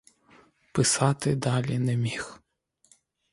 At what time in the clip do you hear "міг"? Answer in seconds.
1.97-2.39